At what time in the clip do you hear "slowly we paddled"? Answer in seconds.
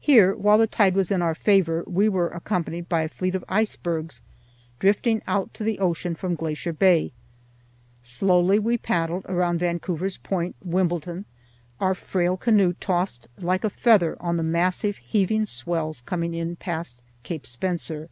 8.02-9.24